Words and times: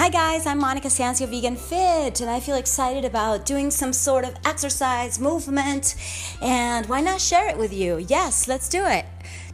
Hi 0.00 0.08
guys, 0.08 0.46
I'm 0.46 0.56
Monica 0.56 0.88
Sancio 0.88 1.28
Vegan 1.28 1.56
Fit, 1.56 2.22
and 2.22 2.30
I 2.30 2.40
feel 2.40 2.56
excited 2.56 3.04
about 3.04 3.44
doing 3.44 3.70
some 3.70 3.92
sort 3.92 4.24
of 4.24 4.34
exercise 4.46 5.20
movement. 5.20 5.94
And 6.40 6.86
why 6.86 7.02
not 7.02 7.20
share 7.20 7.50
it 7.50 7.58
with 7.58 7.70
you? 7.70 7.98
Yes, 8.08 8.48
let's 8.48 8.70
do 8.70 8.82
it. 8.86 9.04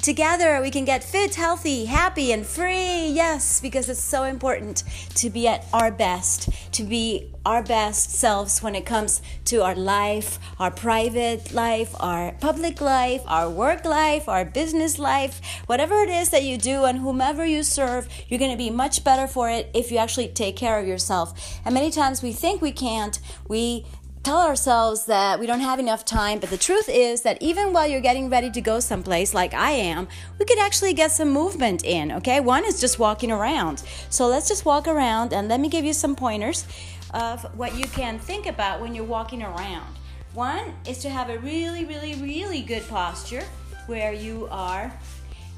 Together 0.02 0.60
we 0.60 0.70
can 0.70 0.84
get 0.84 1.02
fit, 1.02 1.34
healthy, 1.34 1.86
happy, 1.86 2.30
and 2.30 2.46
free. 2.46 3.08
Yes, 3.08 3.60
because 3.60 3.88
it's 3.88 4.02
so 4.02 4.22
important 4.22 4.84
to 5.16 5.30
be 5.30 5.48
at 5.48 5.66
our 5.72 5.90
best, 5.90 6.48
to 6.72 6.84
be 6.84 7.32
our 7.44 7.62
best 7.62 8.10
selves 8.10 8.62
when 8.62 8.74
it 8.74 8.86
comes 8.86 9.20
to 9.46 9.62
our 9.62 9.74
life, 9.74 10.38
our 10.60 10.70
private 10.70 11.52
life, 11.52 11.94
our 11.98 12.32
public 12.40 12.80
life, 12.80 13.22
our 13.26 13.50
work 13.50 13.84
life, 13.84 14.28
our 14.28 14.44
business 14.44 14.98
life, 14.98 15.40
whatever 15.66 15.96
it 16.02 16.08
is 16.08 16.30
that 16.30 16.44
you 16.44 16.56
do 16.56 16.84
and 16.84 16.98
whomever 16.98 17.44
you 17.44 17.62
serve, 17.62 18.08
you're 18.28 18.38
going 18.38 18.50
to 18.50 18.56
be 18.56 18.70
much 18.70 19.02
better 19.02 19.26
for 19.26 19.50
it 19.50 19.70
if 19.74 19.90
you 19.90 19.98
actually 19.98 20.28
take 20.28 20.56
care 20.56 20.78
of 20.78 20.86
yourself. 20.86 21.60
And 21.64 21.74
many 21.74 21.90
times 21.90 22.22
we 22.22 22.32
think 22.32 22.62
we 22.62 22.72
can't, 22.72 23.18
we 23.48 23.86
tell 24.26 24.42
ourselves 24.42 25.04
that 25.04 25.38
we 25.38 25.46
don't 25.46 25.60
have 25.60 25.78
enough 25.78 26.04
time, 26.04 26.40
but 26.40 26.50
the 26.50 26.58
truth 26.58 26.88
is 26.88 27.20
that 27.22 27.40
even 27.40 27.72
while 27.72 27.86
you're 27.86 28.00
getting 28.00 28.28
ready 28.28 28.50
to 28.50 28.60
go 28.60 28.80
someplace 28.80 29.32
like 29.32 29.54
I 29.54 29.70
am, 29.70 30.08
we 30.40 30.44
could 30.44 30.58
actually 30.58 30.94
get 30.94 31.12
some 31.12 31.30
movement 31.30 31.84
in, 31.84 32.10
okay? 32.10 32.40
One 32.40 32.64
is 32.64 32.80
just 32.80 32.98
walking 32.98 33.30
around. 33.30 33.84
So 34.10 34.26
let's 34.26 34.48
just 34.48 34.64
walk 34.64 34.88
around 34.88 35.32
and 35.32 35.46
let 35.46 35.60
me 35.60 35.68
give 35.68 35.84
you 35.84 35.92
some 35.92 36.16
pointers 36.16 36.66
of 37.14 37.44
what 37.56 37.78
you 37.78 37.86
can 37.86 38.18
think 38.18 38.46
about 38.46 38.80
when 38.80 38.96
you're 38.96 39.04
walking 39.04 39.44
around. 39.44 39.94
One 40.34 40.74
is 40.88 40.98
to 41.02 41.08
have 41.08 41.30
a 41.30 41.38
really, 41.38 41.84
really, 41.84 42.16
really 42.16 42.62
good 42.62 42.82
posture 42.88 43.44
where 43.86 44.12
you 44.12 44.48
are 44.50 44.92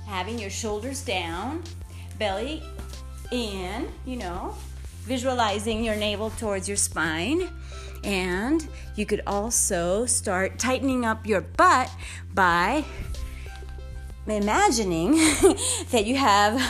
having 0.07 0.39
your 0.39 0.51
shoulders 0.51 1.01
down, 1.01 1.63
belly 2.19 2.63
in, 3.31 3.89
you 4.05 4.17
know, 4.17 4.55
visualizing 5.09 5.83
your 5.83 5.97
navel 5.97 6.31
towards 6.31 6.69
your 6.69 6.77
spine. 6.77 7.49
And 8.05 8.69
you 8.95 9.07
could 9.07 9.23
also 9.27 10.07
start 10.07 10.59
tightening 10.59 11.05
up 11.05 11.27
your 11.27 11.41
butt 11.41 11.91
by 12.35 12.85
imagining 14.27 15.13
that 15.91 16.05
you 16.05 16.15
have 16.15 16.61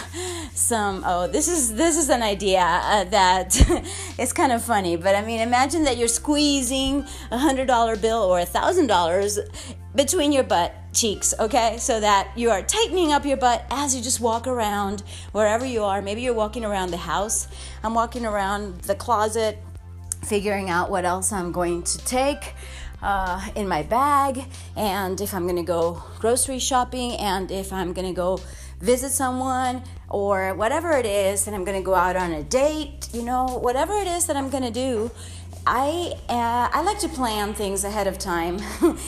some 0.55 1.03
oh 1.05 1.27
this 1.27 1.49
is 1.49 1.75
this 1.75 1.97
is 1.97 2.09
an 2.09 2.23
idea 2.23 2.61
uh, 2.61 3.05
kind 4.33 4.53
of 4.53 4.63
funny 4.63 4.95
but 4.95 5.17
i 5.17 5.25
mean 5.25 5.41
imagine 5.41 5.83
that 5.83 5.97
you're 5.97 6.07
squeezing 6.07 7.05
a 7.33 7.39
hundred 7.39 7.67
dollar 7.67 7.97
bill 7.97 8.23
or 8.23 8.39
a 8.39 8.47
thousand 8.47 8.87
dollars 8.87 9.41
between 9.97 10.31
your 10.31 10.45
butt 10.45 10.73
cheeks 11.01 11.35
okay 11.39 11.77
so 11.79 12.01
that 12.01 12.25
you 12.37 12.51
are 12.51 12.63
tightening 12.63 13.13
up 13.13 13.25
your 13.25 13.37
butt 13.37 13.65
as 13.71 13.95
you 13.95 14.03
just 14.03 14.21
walk 14.21 14.47
around 14.47 15.03
wherever 15.33 15.65
you 15.65 15.83
are 15.85 16.03
maybe 16.03 16.21
you're 16.23 16.41
walking 16.45 16.65
around 16.65 16.91
the 16.91 17.03
house 17.13 17.49
i'm 17.85 17.95
walking 17.95 18.25
around 18.27 18.81
the 18.83 18.95
closet 18.95 19.59
figuring 20.25 20.69
out 20.71 20.91
what 20.91 21.05
else 21.05 21.33
I'm 21.33 21.53
going 21.53 21.83
to 21.83 21.99
take 21.99 22.55
uh, 23.01 23.41
in 23.55 23.69
my 23.69 23.83
bag, 23.83 24.45
and 24.77 25.21
if 25.21 25.33
I'm 25.33 25.47
gonna 25.47 25.63
go 25.63 26.03
grocery 26.19 26.59
shopping, 26.59 27.13
and 27.13 27.51
if 27.51 27.73
I'm 27.73 27.93
gonna 27.93 28.13
go 28.13 28.41
visit 28.81 29.11
someone, 29.11 29.83
or 30.09 30.55
whatever 30.55 30.93
it 30.93 31.07
is, 31.07 31.47
and 31.47 31.55
I'm 31.55 31.65
gonna 31.65 31.83
go 31.83 31.95
out 31.95 32.17
on 32.17 32.33
a 32.33 32.43
date, 32.43 33.09
you 33.13 33.23
know, 33.23 33.47
whatever 33.47 33.95
it 33.95 34.09
is 34.09 34.27
that 34.27 34.37
I'm 34.37 34.51
gonna 34.51 34.71
do. 34.71 35.11
I 35.67 36.15
uh, 36.29 36.69
I 36.73 36.83
like 36.83 36.99
to 37.01 37.09
plan 37.09 37.55
things 37.55 37.85
ahead 37.85 38.07
of 38.07 38.19
time. 38.19 38.59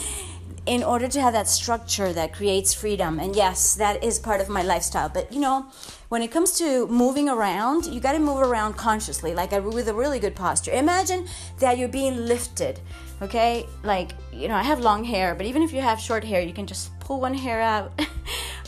in 0.71 0.85
order 0.85 1.09
to 1.09 1.21
have 1.21 1.33
that 1.33 1.49
structure 1.49 2.13
that 2.13 2.33
creates 2.33 2.73
freedom. 2.73 3.19
And 3.19 3.35
yes, 3.35 3.75
that 3.75 4.05
is 4.05 4.21
part 4.21 4.41
of 4.41 4.49
my 4.49 4.63
lifestyle. 4.63 5.09
But 5.09 5.33
you 5.33 5.41
know, 5.41 5.67
when 6.11 6.23
it 6.23 6.31
comes 6.31 6.53
to 6.59 6.87
moving 6.87 7.29
around, 7.29 7.87
you 7.87 7.99
got 7.99 8.13
to 8.13 8.21
move 8.21 8.39
around 8.39 8.75
consciously, 8.75 9.35
like 9.35 9.53
a, 9.53 9.61
with 9.61 9.89
a 9.89 9.95
really 9.95 10.21
good 10.21 10.37
posture. 10.37 10.71
Imagine 10.71 11.27
that 11.59 11.77
you're 11.77 11.89
being 11.89 12.25
lifted, 12.25 12.79
okay? 13.21 13.67
Like, 13.83 14.13
you 14.33 14.47
know, 14.47 14.55
I 14.55 14.63
have 14.63 14.79
long 14.79 15.03
hair, 15.03 15.35
but 15.35 15.45
even 15.45 15.65
if 15.65 15.73
you 15.73 15.81
have 15.81 15.99
short 15.99 16.23
hair, 16.23 16.41
you 16.41 16.53
can 16.53 16.69
just 16.69 16.97
pull 17.01 17.21
one 17.21 17.35
hair 17.35 17.61
out 17.61 17.91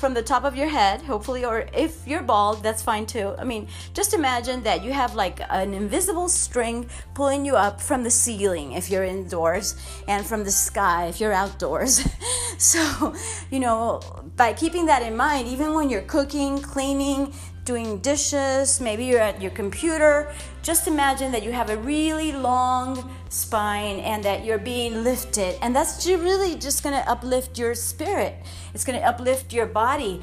from 0.02 0.14
the 0.14 0.22
top 0.34 0.42
of 0.42 0.56
your 0.56 0.66
head, 0.66 1.00
hopefully, 1.00 1.44
or 1.44 1.64
if 1.72 2.08
you're 2.08 2.24
bald, 2.24 2.60
that's 2.60 2.82
fine 2.82 3.06
too. 3.06 3.36
I 3.38 3.44
mean, 3.44 3.68
just 3.94 4.14
imagine 4.14 4.60
that 4.64 4.82
you 4.82 4.92
have 4.92 5.14
like 5.14 5.38
an 5.48 5.72
invisible 5.74 6.28
string 6.28 6.90
pulling 7.14 7.46
you 7.46 7.54
up 7.54 7.80
from 7.80 8.02
the 8.02 8.10
ceiling 8.10 8.72
if 8.72 8.90
you're 8.90 9.04
indoors 9.04 9.76
and 10.08 10.26
from 10.26 10.42
the 10.42 10.50
sky 10.50 11.06
if 11.06 11.20
you're 11.20 11.32
outdoors. 11.32 12.04
so, 12.58 13.14
you 13.52 13.60
know, 13.60 14.00
by 14.34 14.52
keeping 14.54 14.86
that 14.86 15.02
in 15.02 15.16
mind, 15.16 15.46
even 15.46 15.72
when 15.72 15.88
you're 15.88 16.08
cooking, 16.16 16.58
cleaning, 16.58 17.32
doing 17.64 17.98
dishes, 17.98 18.80
maybe 18.80 19.04
you're 19.04 19.20
at 19.20 19.40
your 19.40 19.52
computer. 19.52 20.34
Just 20.62 20.86
imagine 20.86 21.32
that 21.32 21.42
you 21.42 21.50
have 21.50 21.70
a 21.70 21.76
really 21.76 22.30
long 22.30 23.10
spine 23.28 23.98
and 23.98 24.22
that 24.22 24.44
you're 24.44 24.58
being 24.58 25.02
lifted. 25.02 25.58
And 25.60 25.74
that's 25.74 26.06
really 26.06 26.54
just 26.56 26.84
going 26.84 26.94
to 26.94 27.10
uplift 27.10 27.58
your 27.58 27.74
spirit. 27.74 28.36
It's 28.72 28.84
going 28.84 28.98
to 28.98 29.04
uplift 29.04 29.52
your 29.52 29.66
body. 29.66 30.22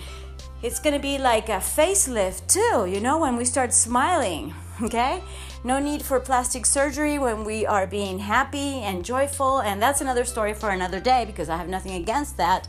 It's 0.63 0.79
going 0.79 0.95
to 0.95 1.01
be 1.01 1.17
like 1.17 1.49
a 1.49 1.59
facelift 1.59 2.47
too, 2.47 2.89
you 2.89 3.01
know, 3.01 3.19
when 3.19 3.35
we 3.35 3.43
start 3.43 3.73
smiling, 3.73 4.53
okay? 4.81 5.21
No 5.65 5.77
need 5.79 6.01
for 6.01 6.19
plastic 6.21 6.65
surgery 6.65 7.19
when 7.19 7.43
we 7.43 7.65
are 7.65 7.85
being 7.85 8.19
happy 8.19 8.79
and 8.79 9.03
joyful. 9.03 9.59
And 9.59 9.81
that's 9.81 9.99
another 9.99 10.23
story 10.23 10.53
for 10.53 10.69
another 10.69 11.01
day 11.01 11.25
because 11.25 11.49
I 11.49 11.57
have 11.57 11.67
nothing 11.67 11.93
against 11.93 12.37
that. 12.37 12.67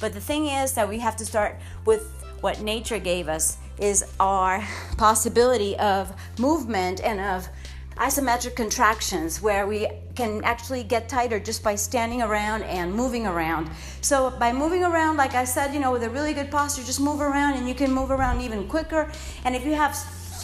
But 0.00 0.12
the 0.12 0.20
thing 0.20 0.48
is 0.48 0.72
that 0.72 0.88
we 0.88 0.98
have 0.98 1.16
to 1.16 1.24
start 1.24 1.60
with 1.84 2.10
what 2.40 2.60
nature 2.60 2.98
gave 2.98 3.28
us 3.28 3.58
is 3.78 4.04
our 4.20 4.64
possibility 4.96 5.76
of 5.78 6.12
movement 6.38 7.00
and 7.02 7.20
of 7.20 7.48
isometric 7.96 8.56
contractions 8.56 9.42
where 9.42 9.66
we 9.66 9.88
can 10.14 10.42
actually 10.44 10.82
get 10.82 11.08
tighter 11.08 11.38
just 11.38 11.62
by 11.62 11.74
standing 11.74 12.22
around 12.22 12.62
and 12.62 12.92
moving 12.92 13.26
around. 13.26 13.70
So 14.00 14.30
by 14.30 14.52
moving 14.52 14.84
around, 14.84 15.16
like 15.16 15.34
I 15.34 15.44
said, 15.44 15.74
you 15.74 15.80
know, 15.80 15.92
with 15.92 16.02
a 16.02 16.10
really 16.10 16.32
good 16.32 16.50
posture, 16.50 16.82
just 16.82 17.00
move 17.00 17.20
around 17.20 17.54
and 17.54 17.68
you 17.68 17.74
can 17.74 17.92
move 17.92 18.10
around 18.10 18.40
even 18.40 18.66
quicker. 18.68 19.10
And 19.44 19.54
if 19.54 19.64
you 19.64 19.74
have, 19.74 19.96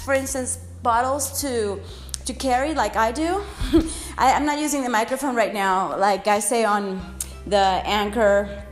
for 0.04 0.14
instance, 0.14 0.58
bottles 0.82 1.40
to 1.42 1.80
to 2.26 2.34
carry 2.34 2.74
like 2.74 2.94
I 2.94 3.10
do, 3.10 3.42
I, 4.18 4.34
I'm 4.34 4.44
not 4.44 4.58
using 4.58 4.82
the 4.82 4.90
microphone 4.90 5.34
right 5.34 5.54
now, 5.54 5.96
like 5.96 6.26
I 6.26 6.40
say 6.40 6.62
on 6.62 7.00
the 7.46 7.56
anchor 7.56 8.64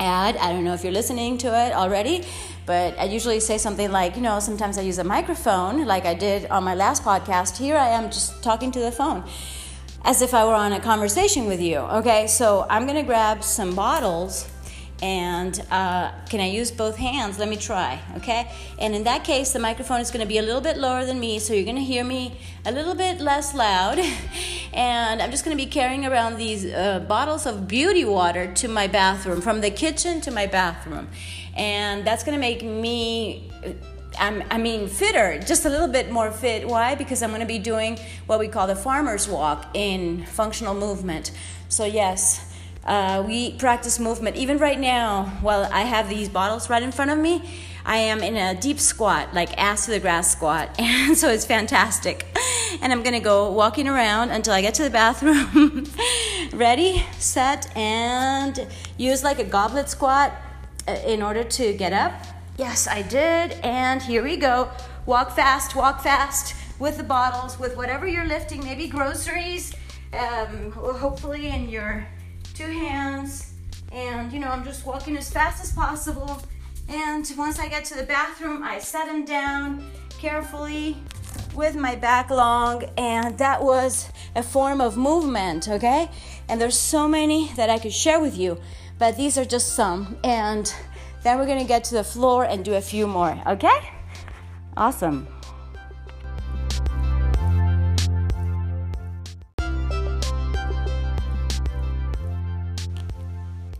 ad. 0.00 0.36
I 0.38 0.52
don't 0.52 0.64
know 0.64 0.72
if 0.72 0.82
you're 0.82 0.92
listening 0.92 1.36
to 1.38 1.48
it 1.48 1.74
already, 1.74 2.24
but 2.66 2.98
I 2.98 3.04
usually 3.04 3.40
say 3.40 3.58
something 3.58 3.90
like, 3.90 4.16
you 4.16 4.22
know, 4.22 4.40
sometimes 4.40 4.78
I 4.78 4.82
use 4.82 4.98
a 4.98 5.04
microphone, 5.04 5.84
like 5.84 6.06
I 6.06 6.14
did 6.14 6.46
on 6.50 6.64
my 6.64 6.74
last 6.74 7.02
podcast. 7.02 7.56
Here 7.56 7.76
I 7.76 7.88
am 7.88 8.04
just 8.10 8.42
talking 8.42 8.72
to 8.72 8.80
the 8.80 8.92
phone 8.92 9.24
as 10.04 10.20
if 10.22 10.34
I 10.34 10.44
were 10.44 10.54
on 10.54 10.72
a 10.72 10.80
conversation 10.80 11.46
with 11.46 11.60
you. 11.60 11.78
Okay, 11.78 12.26
so 12.26 12.66
I'm 12.68 12.86
gonna 12.86 13.02
grab 13.02 13.42
some 13.42 13.74
bottles 13.74 14.48
and 15.02 15.60
uh, 15.70 16.12
can 16.28 16.40
I 16.40 16.48
use 16.48 16.70
both 16.70 16.96
hands? 16.96 17.38
Let 17.38 17.48
me 17.48 17.56
try, 17.56 18.00
okay? 18.16 18.50
And 18.78 18.94
in 18.94 19.04
that 19.04 19.24
case, 19.24 19.52
the 19.52 19.58
microphone 19.58 20.00
is 20.00 20.10
gonna 20.10 20.26
be 20.26 20.38
a 20.38 20.42
little 20.42 20.60
bit 20.60 20.76
lower 20.76 21.04
than 21.04 21.18
me, 21.20 21.38
so 21.38 21.52
you're 21.52 21.64
gonna 21.64 21.80
hear 21.80 22.04
me 22.04 22.38
a 22.64 22.72
little 22.72 22.94
bit 22.94 23.20
less 23.20 23.54
loud. 23.54 23.98
and 24.72 25.20
I'm 25.20 25.30
just 25.30 25.44
gonna 25.44 25.56
be 25.56 25.66
carrying 25.66 26.06
around 26.06 26.36
these 26.36 26.64
uh, 26.64 27.00
bottles 27.00 27.44
of 27.46 27.66
beauty 27.68 28.04
water 28.04 28.52
to 28.54 28.68
my 28.68 28.86
bathroom, 28.86 29.40
from 29.40 29.60
the 29.60 29.70
kitchen 29.70 30.20
to 30.22 30.30
my 30.30 30.46
bathroom. 30.46 31.08
And 31.56 32.04
that's 32.06 32.24
gonna 32.24 32.38
make 32.38 32.62
me 32.62 33.50
I'm, 34.18 34.44
I 34.50 34.58
mean, 34.58 34.86
fitter, 34.86 35.40
just 35.40 35.64
a 35.64 35.68
little 35.68 35.88
bit 35.88 36.10
more 36.10 36.30
fit. 36.30 36.68
Why? 36.68 36.94
Because 36.94 37.22
I'm 37.22 37.30
going 37.30 37.40
to 37.40 37.46
be 37.46 37.58
doing 37.58 37.98
what 38.26 38.38
we 38.38 38.48
call 38.48 38.66
the 38.66 38.76
farmer's 38.76 39.28
walk 39.28 39.66
in 39.74 40.24
functional 40.26 40.74
movement. 40.74 41.32
So, 41.68 41.84
yes, 41.84 42.53
uh, 42.84 43.22
we 43.26 43.52
practice 43.52 43.98
movement. 43.98 44.36
Even 44.36 44.58
right 44.58 44.78
now, 44.78 45.24
while 45.40 45.68
I 45.72 45.82
have 45.82 46.08
these 46.08 46.28
bottles 46.28 46.68
right 46.68 46.82
in 46.82 46.92
front 46.92 47.10
of 47.10 47.18
me, 47.18 47.42
I 47.86 47.96
am 47.96 48.22
in 48.22 48.36
a 48.36 48.58
deep 48.58 48.80
squat, 48.80 49.34
like 49.34 49.56
ass 49.58 49.86
to 49.86 49.92
the 49.92 50.00
grass 50.00 50.30
squat. 50.30 50.70
And 50.78 51.16
so 51.16 51.30
it's 51.30 51.44
fantastic. 51.44 52.26
And 52.80 52.92
I'm 52.92 53.02
gonna 53.02 53.20
go 53.20 53.50
walking 53.52 53.88
around 53.88 54.30
until 54.30 54.52
I 54.52 54.60
get 54.60 54.74
to 54.74 54.82
the 54.82 54.90
bathroom. 54.90 55.86
Ready, 56.52 57.04
set, 57.18 57.74
and 57.76 58.66
use 58.96 59.22
like 59.22 59.38
a 59.38 59.44
goblet 59.44 59.88
squat 59.88 60.32
uh, 60.88 60.92
in 61.06 61.22
order 61.22 61.44
to 61.44 61.72
get 61.74 61.92
up. 61.92 62.12
Yes, 62.56 62.86
I 62.86 63.02
did. 63.02 63.52
And 63.62 64.02
here 64.02 64.22
we 64.22 64.36
go. 64.36 64.70
Walk 65.06 65.32
fast, 65.32 65.74
walk 65.74 66.02
fast 66.02 66.54
with 66.78 66.96
the 66.96 67.02
bottles, 67.02 67.58
with 67.58 67.76
whatever 67.76 68.06
you're 68.06 68.26
lifting, 68.26 68.64
maybe 68.64 68.88
groceries, 68.88 69.74
um, 70.12 70.72
hopefully 70.72 71.48
in 71.48 71.68
your 71.68 72.06
two 72.54 72.70
hands, 72.70 73.52
and 73.92 74.32
you 74.32 74.38
know, 74.38 74.48
I'm 74.48 74.64
just 74.64 74.86
walking 74.86 75.16
as 75.16 75.28
fast 75.30 75.62
as 75.62 75.72
possible. 75.72 76.40
And 76.88 77.30
once 77.36 77.58
I 77.58 77.68
get 77.68 77.84
to 77.86 77.96
the 77.96 78.04
bathroom, 78.04 78.62
I 78.62 78.78
set 78.78 79.08
him 79.08 79.24
down 79.24 79.90
carefully 80.20 80.96
with 81.54 81.74
my 81.74 81.96
back 81.96 82.30
long, 82.30 82.84
and 82.96 83.36
that 83.38 83.62
was 83.62 84.08
a 84.36 84.42
form 84.42 84.80
of 84.80 84.96
movement, 84.96 85.68
okay? 85.68 86.08
And 86.48 86.60
there's 86.60 86.78
so 86.78 87.08
many 87.08 87.52
that 87.56 87.70
I 87.70 87.78
could 87.78 87.92
share 87.92 88.20
with 88.20 88.36
you, 88.36 88.60
but 88.98 89.16
these 89.16 89.36
are 89.36 89.44
just 89.44 89.74
some. 89.74 90.16
And 90.22 90.72
then 91.22 91.38
we're 91.38 91.46
gonna 91.46 91.64
get 91.64 91.84
to 91.84 91.94
the 91.94 92.04
floor 92.04 92.44
and 92.44 92.64
do 92.64 92.74
a 92.74 92.80
few 92.80 93.06
more, 93.06 93.40
okay? 93.46 93.78
Awesome. 94.76 95.28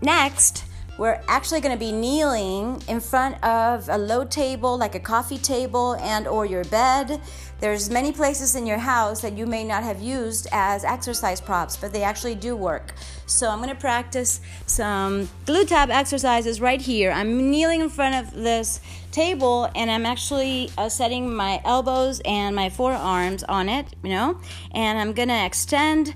Next, 0.04 0.64
we're 0.96 1.20
actually 1.26 1.60
going 1.60 1.74
to 1.74 1.78
be 1.78 1.90
kneeling 1.90 2.80
in 2.86 3.00
front 3.00 3.42
of 3.42 3.88
a 3.88 3.98
low 3.98 4.24
table 4.24 4.78
like 4.78 4.94
a 4.94 5.00
coffee 5.00 5.38
table 5.38 5.94
and 5.96 6.28
or 6.28 6.46
your 6.46 6.62
bed. 6.64 7.20
There's 7.58 7.90
many 7.90 8.12
places 8.12 8.54
in 8.54 8.64
your 8.64 8.78
house 8.78 9.20
that 9.22 9.36
you 9.36 9.44
may 9.44 9.64
not 9.64 9.82
have 9.82 10.00
used 10.00 10.46
as 10.52 10.84
exercise 10.84 11.40
props 11.40 11.76
but 11.76 11.92
they 11.92 12.04
actually 12.04 12.36
do 12.36 12.54
work. 12.54 12.94
So 13.26 13.48
i'm 13.48 13.58
going 13.58 13.70
to 13.70 13.80
practice 13.80 14.40
some 14.66 15.28
glute 15.46 15.68
tab 15.68 15.90
exercises 15.90 16.60
right 16.60 16.80
here. 16.80 17.10
I'm 17.10 17.50
kneeling 17.50 17.80
in 17.80 17.88
front 17.88 18.14
of 18.14 18.32
this 18.32 18.80
table 19.10 19.68
and 19.74 19.90
i'm 19.90 20.06
actually 20.06 20.70
uh, 20.78 20.88
setting 20.88 21.32
my 21.32 21.60
elbows 21.64 22.20
and 22.24 22.54
my 22.54 22.68
forearms 22.68 23.42
on 23.44 23.68
it 23.68 23.86
you 24.02 24.10
know? 24.10 24.40
And 24.72 24.98
i'm 24.98 25.12
going 25.12 25.28
to 25.28 25.44
extend 25.44 26.14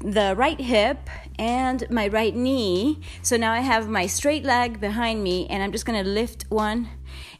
the 0.00 0.34
right 0.36 0.60
hip 0.60 1.08
and 1.38 1.88
my 1.90 2.08
right 2.08 2.34
knee. 2.34 3.00
So 3.22 3.36
now 3.36 3.52
I 3.52 3.60
have 3.60 3.88
my 3.88 4.06
straight 4.06 4.44
leg 4.44 4.80
behind 4.80 5.22
me, 5.22 5.46
and 5.48 5.62
I'm 5.62 5.72
just 5.72 5.86
gonna 5.86 6.04
lift 6.04 6.44
one 6.48 6.88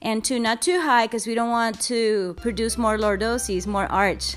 and 0.03 0.25
two, 0.25 0.39
not 0.39 0.63
too 0.63 0.81
high 0.81 1.07
because 1.07 1.27
we 1.27 1.35
don't 1.35 1.51
want 1.51 1.81
to 1.83 2.35
produce 2.35 2.79
more 2.79 2.99
lordosis, 2.99 3.67
more 3.67 3.87
arch. 3.87 4.37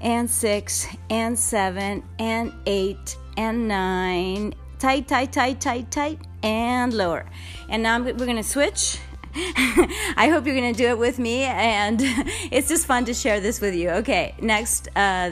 And 0.00 0.30
six, 0.30 0.86
and 1.08 1.38
seven, 1.38 2.02
and 2.18 2.52
eight, 2.66 3.16
and 3.36 3.66
nine. 3.68 4.54
Tight, 4.78 5.08
tight, 5.08 5.32
tight, 5.32 5.60
tight, 5.60 5.90
tight, 5.90 6.18
and 6.42 6.92
lower. 6.92 7.24
And 7.70 7.82
now 7.82 8.02
we're 8.02 8.26
gonna 8.26 8.42
switch. 8.42 8.98
I 10.16 10.28
hope 10.30 10.46
you're 10.46 10.54
going 10.54 10.72
to 10.72 10.78
do 10.78 10.88
it 10.90 10.98
with 10.98 11.18
me, 11.18 11.42
and 11.42 11.98
it's 12.52 12.68
just 12.68 12.86
fun 12.86 13.04
to 13.06 13.14
share 13.14 13.40
this 13.40 13.60
with 13.60 13.74
you. 13.74 13.90
Okay, 13.90 14.32
next, 14.40 14.88
uh, 14.94 15.30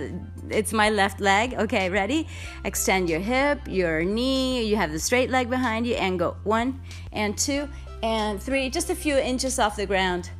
it's 0.51 0.73
my 0.73 0.91
left 0.91 1.21
leg. 1.21 1.55
Okay, 1.55 1.91
ready? 1.91 2.27
Extend 2.65 3.09
your 3.09 3.21
hip, 3.21 3.61
your 3.67 4.03
knee, 4.05 4.65
you 4.65 4.77
have 4.77 4.93
the 4.93 4.99
straight 4.99 5.31
leg 5.31 5.49
behind 5.49 5.87
you, 5.87 5.95
and 5.95 6.19
go 6.19 6.37
one 6.45 6.81
and 7.13 7.37
two 7.37 7.69
and 8.03 8.43
three, 8.43 8.69
just 8.69 8.91
a 8.91 8.95
few 8.95 9.17
inches 9.17 9.59
off 9.59 9.77
the 9.77 9.87
ground, 9.87 10.31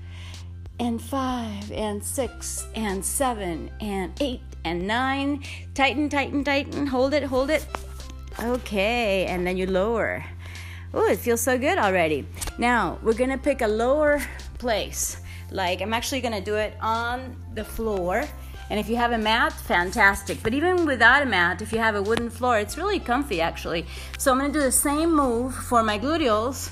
and 0.81 1.01
five 1.01 1.71
and 1.71 2.03
six 2.03 2.67
and 2.75 3.05
seven 3.05 3.71
and 3.81 4.13
eight 4.21 4.43
and 4.65 4.87
nine. 4.87 5.43
Tighten, 5.75 6.09
tighten, 6.09 6.45
tighten. 6.45 6.87
Hold 6.87 7.15
it, 7.15 7.23
hold 7.23 7.51
it. 7.51 7.67
Okay, 8.41 9.27
and 9.27 9.47
then 9.47 9.57
you 9.57 9.67
lower. 9.67 10.25
Oh, 10.95 11.07
it 11.09 11.19
feels 11.19 11.41
so 11.41 11.57
good 11.59 11.79
already. 11.79 12.27
Now, 12.59 12.99
we're 13.03 13.15
gonna 13.15 13.39
pick 13.39 13.63
a 13.63 13.67
lower 13.67 14.21
place. 14.59 15.19
Like, 15.51 15.81
I'm 15.81 15.95
actually 15.95 16.21
gonna 16.21 16.41
do 16.41 16.57
it 16.57 16.75
on 16.81 17.37
the 17.55 17.65
floor. 17.65 18.25
And 18.73 18.81
if 18.81 18.89
you 18.89 18.97
have 18.97 19.13
a 19.13 19.19
mat, 19.19 19.53
fantastic. 19.53 20.43
But 20.43 20.55
even 20.55 20.87
without 20.87 21.23
a 21.23 21.27
mat, 21.27 21.61
if 21.61 21.75
you 21.75 21.79
have 21.79 21.95
a 21.95 22.01
wooden 22.01 22.31
floor, 22.31 22.59
it's 22.59 22.79
really 22.79 22.99
comfy 22.99 23.39
actually. 23.43 23.85
So 24.17 24.33
I'm 24.33 24.39
gonna 24.39 24.51
do 24.51 24.61
the 24.61 24.73
same 24.73 25.15
move 25.15 25.55
for 25.55 25.83
my 25.83 25.99
gluteals 25.99 26.71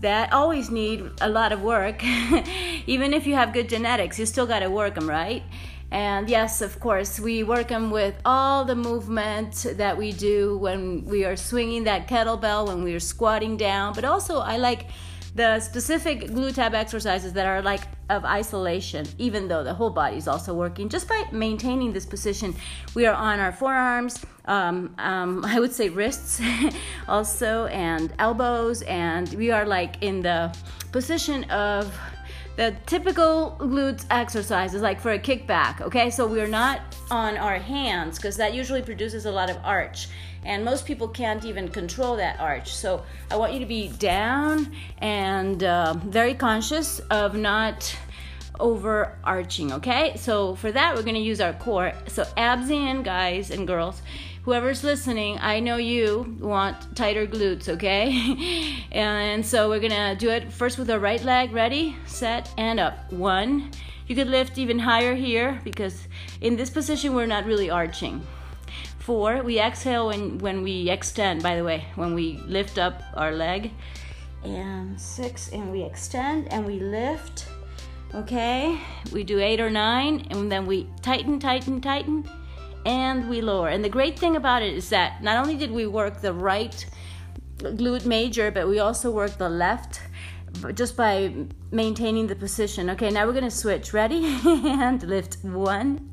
that 0.00 0.32
always 0.32 0.72
need 0.72 1.08
a 1.20 1.28
lot 1.28 1.52
of 1.52 1.62
work. 1.62 2.02
even 2.88 3.14
if 3.14 3.28
you 3.28 3.36
have 3.36 3.52
good 3.52 3.68
genetics, 3.68 4.18
you 4.18 4.26
still 4.26 4.44
gotta 4.44 4.68
work 4.68 4.96
them, 4.96 5.08
right? 5.08 5.44
And 5.92 6.28
yes, 6.28 6.62
of 6.62 6.80
course, 6.80 7.20
we 7.20 7.44
work 7.44 7.68
them 7.68 7.92
with 7.92 8.16
all 8.24 8.64
the 8.64 8.74
movement 8.74 9.66
that 9.74 9.96
we 9.96 10.10
do 10.10 10.58
when 10.58 11.04
we 11.04 11.24
are 11.24 11.36
swinging 11.36 11.84
that 11.84 12.08
kettlebell, 12.08 12.66
when 12.66 12.82
we 12.82 12.92
are 12.92 12.98
squatting 12.98 13.56
down. 13.56 13.94
But 13.94 14.04
also, 14.04 14.40
I 14.40 14.56
like 14.56 14.86
the 15.36 15.60
specific 15.60 16.28
glute 16.30 16.54
tab 16.54 16.74
exercises 16.74 17.34
that 17.34 17.46
are 17.46 17.60
like 17.60 17.82
of 18.08 18.24
isolation, 18.24 19.06
even 19.18 19.48
though 19.48 19.62
the 19.62 19.74
whole 19.74 19.90
body 19.90 20.16
is 20.16 20.26
also 20.26 20.54
working. 20.54 20.88
Just 20.88 21.08
by 21.08 21.24
maintaining 21.30 21.92
this 21.92 22.06
position, 22.06 22.54
we 22.94 23.04
are 23.04 23.14
on 23.14 23.38
our 23.38 23.52
forearms, 23.52 24.24
um, 24.46 24.94
um, 24.96 25.44
I 25.54 25.60
would 25.60 25.74
say 25.74 25.90
wrists 25.90 26.40
also, 27.08 27.66
and 27.66 28.14
elbows, 28.18 28.80
and 28.82 29.28
we 29.34 29.50
are 29.50 29.66
like 29.66 30.02
in 30.02 30.22
the 30.22 30.56
position 30.90 31.44
of 31.50 31.94
the 32.56 32.74
typical 32.86 33.56
glutes 33.60 34.06
exercises, 34.10 34.80
like 34.80 34.98
for 34.98 35.12
a 35.12 35.18
kickback, 35.18 35.82
okay? 35.82 36.08
So 36.08 36.26
we're 36.26 36.48
not 36.48 36.80
on 37.10 37.36
our 37.36 37.58
hands 37.58 38.18
because 38.18 38.36
that 38.36 38.54
usually 38.54 38.82
produces 38.82 39.26
a 39.26 39.30
lot 39.30 39.50
of 39.50 39.58
arch. 39.64 40.08
And 40.44 40.64
most 40.64 40.86
people 40.86 41.08
can't 41.08 41.44
even 41.44 41.68
control 41.68 42.16
that 42.16 42.38
arch. 42.38 42.74
So 42.74 43.04
I 43.30 43.36
want 43.36 43.52
you 43.52 43.60
to 43.60 43.66
be 43.66 43.88
down 43.88 44.72
and 44.98 45.62
uh, 45.64 45.94
very 45.94 46.34
conscious 46.34 47.00
of 47.10 47.34
not 47.34 47.96
overarching, 48.60 49.72
okay? 49.72 50.16
So 50.16 50.54
for 50.54 50.72
that, 50.72 50.94
we're 50.94 51.02
gonna 51.02 51.18
use 51.18 51.40
our 51.40 51.52
core. 51.52 51.92
So 52.06 52.26
abs 52.36 52.70
in, 52.70 53.02
guys 53.02 53.50
and 53.50 53.66
girls 53.66 54.02
whoever's 54.46 54.84
listening, 54.84 55.36
I 55.40 55.58
know 55.58 55.76
you 55.76 56.36
want 56.38 56.94
tighter 56.94 57.26
glutes, 57.26 57.68
okay? 57.68 58.78
and 58.92 59.44
so 59.44 59.68
we're 59.68 59.80
gonna 59.80 60.14
do 60.14 60.30
it 60.30 60.52
first 60.52 60.78
with 60.78 60.88
our 60.88 61.00
right 61.00 61.20
leg. 61.24 61.52
Ready, 61.52 61.96
set, 62.06 62.54
and 62.56 62.78
up. 62.78 63.12
One. 63.12 63.72
You 64.06 64.14
could 64.14 64.28
lift 64.28 64.56
even 64.56 64.78
higher 64.78 65.16
here 65.16 65.60
because 65.64 66.06
in 66.40 66.54
this 66.54 66.70
position 66.70 67.12
we're 67.12 67.26
not 67.26 67.44
really 67.44 67.70
arching. 67.70 68.24
Four, 69.00 69.42
we 69.42 69.58
exhale 69.58 70.06
when, 70.06 70.38
when 70.38 70.62
we 70.62 70.90
extend, 70.90 71.42
by 71.42 71.56
the 71.56 71.64
way, 71.64 71.84
when 71.96 72.14
we 72.14 72.38
lift 72.46 72.78
up 72.78 73.02
our 73.14 73.32
leg. 73.32 73.72
And 74.44 75.00
six, 75.00 75.48
and 75.48 75.72
we 75.72 75.82
extend 75.82 76.52
and 76.52 76.64
we 76.64 76.78
lift. 76.78 77.48
Okay, 78.14 78.78
we 79.12 79.24
do 79.24 79.40
eight 79.40 79.58
or 79.58 79.70
nine, 79.70 80.28
and 80.30 80.52
then 80.52 80.66
we 80.66 80.86
tighten, 81.02 81.40
tighten, 81.40 81.80
tighten 81.80 82.24
and 82.86 83.28
we 83.28 83.40
lower. 83.40 83.68
And 83.68 83.84
the 83.84 83.88
great 83.88 84.18
thing 84.18 84.36
about 84.36 84.62
it 84.62 84.72
is 84.72 84.88
that 84.90 85.22
not 85.22 85.36
only 85.36 85.56
did 85.56 85.72
we 85.72 85.86
work 85.86 86.20
the 86.20 86.32
right 86.32 86.86
glute 87.58 88.06
major, 88.06 88.50
but 88.50 88.68
we 88.68 88.78
also 88.78 89.10
worked 89.10 89.38
the 89.38 89.48
left 89.48 90.00
just 90.72 90.96
by 90.96 91.34
maintaining 91.72 92.28
the 92.28 92.36
position. 92.36 92.88
Okay, 92.90 93.10
now 93.10 93.26
we're 93.26 93.32
gonna 93.32 93.50
switch. 93.50 93.92
Ready? 93.92 94.24
and 94.46 95.02
lift 95.02 95.38
one 95.42 96.10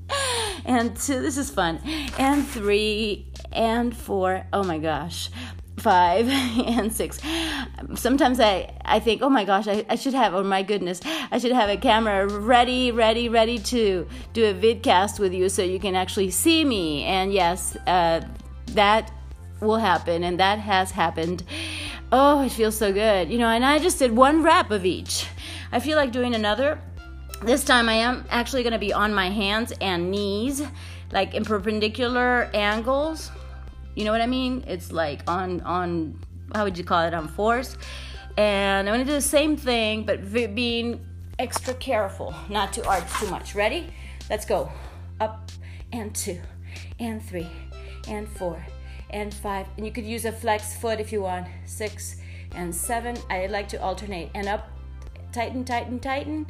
and 0.66 0.98
two. 0.98 1.22
This 1.22 1.38
is 1.38 1.52
fun. 1.52 1.80
And 2.18 2.46
three 2.46 3.32
and 3.52 3.96
four. 3.96 4.48
Oh 4.52 4.64
my 4.64 4.80
gosh 4.80 5.30
five 5.78 6.28
and 6.68 6.94
six. 6.94 7.20
Sometimes 7.96 8.40
i 8.40 8.72
i 8.86 9.00
think 9.00 9.22
oh 9.22 9.30
my 9.30 9.44
gosh 9.44 9.68
I, 9.68 9.86
I 9.90 9.96
should 9.96 10.14
have 10.14 10.34
oh 10.34 10.44
my 10.44 10.64
goodness 10.64 11.02
i 11.32 11.38
should 11.38 11.52
have 11.52 11.70
a 11.70 11.78
camera 11.78 12.28
ready 12.28 12.92
ready 12.92 13.30
ready 13.30 13.58
to 13.60 14.08
do 14.34 14.46
a 14.46 14.54
vidcast 14.54 15.20
with 15.20 15.34
you 15.34 15.50
so 15.50 15.64
you 15.64 15.80
can 15.80 15.96
actually 15.96 16.32
see 16.32 16.64
me. 16.64 17.04
And 17.04 17.34
yes 17.34 17.76
uh, 17.88 18.22
that 18.68 19.12
will 19.62 19.78
happen 19.78 20.24
and 20.24 20.40
that 20.40 20.60
has 20.60 20.92
happened. 20.92 21.44
Oh 22.12 22.44
it 22.46 22.52
feels 22.52 22.78
so 22.78 22.94
good. 22.94 23.30
You 23.30 23.40
know 23.40 23.48
and 23.50 23.66
i 23.66 23.80
just 23.80 24.00
did 24.00 24.12
one 24.16 24.44
rep 24.44 24.72
of 24.72 24.86
each. 24.86 25.28
I 25.72 25.80
feel 25.80 25.98
like 25.98 26.12
doing 26.12 26.36
another. 26.36 26.80
This 27.42 27.64
time 27.64 27.90
i 27.90 27.94
am 27.94 28.26
actually 28.30 28.64
going 28.64 28.74
to 28.74 28.80
be 28.80 28.94
on 28.94 29.14
my 29.14 29.30
hands 29.30 29.74
and 29.82 30.12
knees 30.12 30.62
like 31.12 31.34
in 31.34 31.44
perpendicular 31.44 32.50
angles 32.54 33.32
you 33.96 34.06
know 34.06 34.12
what 34.12 34.22
I 34.22 34.28
mean? 34.28 34.64
It's 34.68 34.92
like 34.92 35.22
on 35.28 35.62
on 35.62 36.20
how 36.54 36.64
would 36.64 36.78
you 36.78 36.84
call 36.84 37.04
it 37.04 37.14
on 37.14 37.28
force. 37.28 37.78
And 38.38 38.90
I'm 38.90 38.94
gonna 38.94 39.06
do 39.06 39.12
the 39.12 39.22
same 39.22 39.56
thing, 39.58 40.04
but 40.04 40.32
being 40.56 41.06
extra 41.40 41.74
careful 41.76 42.34
not 42.50 42.74
to 42.74 42.88
arch 42.88 43.12
too 43.20 43.28
much. 43.28 43.56
Ready? 43.56 43.94
Let's 44.30 44.46
go. 44.46 44.72
Up 45.20 45.52
and 45.92 46.14
two, 46.16 46.40
and 47.00 47.24
three, 47.24 47.50
and 48.08 48.28
four, 48.28 48.66
and 49.12 49.34
five. 49.34 49.68
And 49.78 49.86
you 49.86 49.92
could 49.92 50.06
use 50.06 50.26
a 50.26 50.32
flex 50.32 50.76
foot 50.76 51.00
if 51.00 51.12
you 51.12 51.22
want. 51.22 51.48
Six 51.66 52.18
and 52.56 52.74
seven. 52.74 53.16
I 53.30 53.46
like 53.48 53.68
to 53.70 53.82
alternate. 53.82 54.32
And 54.34 54.48
up, 54.48 54.70
tighten, 55.32 55.64
tighten, 55.64 56.00
tighten. 56.00 56.48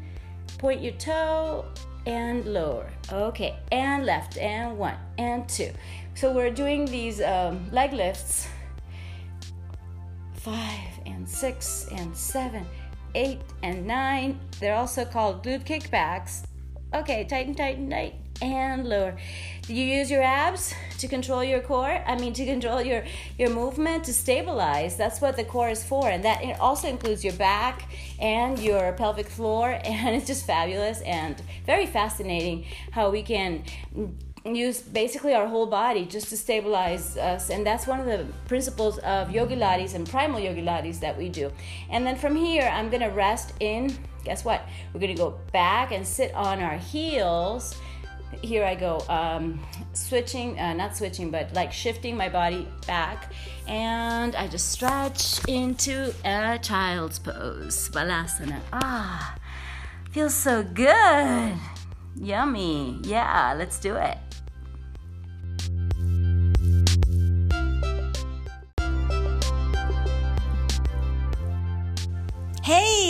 Point 0.58 0.82
your 0.82 0.94
toe 0.94 1.66
and 2.06 2.46
lower. 2.46 2.90
Okay, 3.12 3.58
and 3.72 4.06
left, 4.06 4.38
and 4.38 4.78
one, 4.78 4.96
and 5.18 5.48
two. 5.48 5.72
So 6.15 6.32
we're 6.32 6.51
doing 6.51 6.86
these 6.86 7.22
um, 7.22 7.70
leg 7.72 7.93
lifts 7.93 8.48
five 10.43 10.89
and 11.05 11.27
six 11.27 11.88
and 11.91 12.15
seven, 12.15 12.65
eight 13.15 13.39
and 13.63 13.88
nine. 13.88 14.39
They're 14.60 14.75
also 14.75 15.05
called 15.05 15.43
glute 15.43 15.65
kickbacks. 15.65 16.43
Okay, 16.93 17.24
tighten, 17.24 17.55
tighten, 17.55 17.89
tighten, 17.89 18.20
and 18.41 18.88
lower. 18.88 19.15
You 19.67 19.84
use 19.84 20.12
your 20.12 20.22
abs 20.22 20.74
to 21.00 21.08
control 21.08 21.43
your 21.43 21.62
core? 21.62 22.03
I 22.05 22.17
mean, 22.17 22.34
to 22.34 22.46
control 22.46 22.82
your 22.82 23.05
your 23.39 23.50
movement 23.50 24.03
to 24.03 24.13
stabilize. 24.13 24.98
That's 24.98 25.22
what 25.22 25.38
the 25.38 25.46
core 25.46 25.70
is 25.70 25.84
for, 25.84 26.10
and 26.10 26.24
that 26.25 26.60
also 26.60 26.89
includes 26.89 27.24
your 27.24 27.34
back 27.34 27.89
and 28.20 28.60
your 28.60 28.93
pelvic 28.93 29.27
floor. 29.27 29.79
And 29.86 30.15
it's 30.15 30.27
just 30.27 30.46
fabulous 30.46 31.01
and 31.01 31.41
very 31.65 31.86
fascinating 31.86 32.65
how 32.91 33.10
we 33.10 33.24
can 33.24 33.63
use 34.46 34.82
basically 34.82 35.34
our 35.34 35.48
whole 35.48 35.66
body 35.66 36.06
just 36.06 36.28
to 36.30 36.38
stabilize 36.38 37.18
us 37.18 37.50
and 37.50 37.66
that's 37.66 37.88
one 37.88 38.00
of 38.00 38.06
the 38.06 38.26
principles 38.48 38.98
of 39.00 39.30
Yogilates 39.30 39.94
and 39.96 40.08
primal 40.08 40.40
Yogilates 40.40 41.00
that 41.00 41.18
we 41.18 41.30
do 41.30 41.52
and 41.90 42.06
then 42.06 42.18
from 42.18 42.36
here 42.36 42.70
i'm 42.74 42.90
gonna 42.90 43.10
rest 43.10 43.54
in 43.62 43.98
guess 44.26 44.44
what 44.44 44.68
we're 44.94 45.00
gonna 45.00 45.16
go 45.16 45.40
back 45.54 45.92
and 45.94 46.06
sit 46.06 46.34
on 46.34 46.60
our 46.60 46.78
heels 46.78 47.76
here 48.42 48.66
I 48.66 48.76
go, 48.76 49.04
um, 49.10 49.60
switching, 49.94 50.60
uh, 50.60 50.74
not 50.74 50.98
switching, 50.98 51.30
but 51.30 51.54
like 51.54 51.72
shifting 51.72 52.18
my 52.18 52.30
body 52.30 52.68
back. 52.88 53.32
And 53.68 54.36
I 54.36 54.48
just 54.48 54.72
stretch 54.72 55.44
into 55.48 56.14
a 56.26 56.60
child's 56.62 57.20
pose, 57.20 57.90
Balasana. 57.90 58.60
Ah, 58.74 59.36
feels 60.12 60.34
so 60.34 60.64
good. 60.64 61.54
Yummy. 62.16 63.00
Yeah, 63.04 63.56
let's 63.58 63.80
do 63.80 63.96
it. 63.96 64.18